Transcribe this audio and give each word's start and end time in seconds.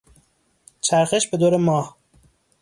چرخش 0.81 1.27
به 1.27 1.37
دور 1.37 1.57
ماه 1.57 1.97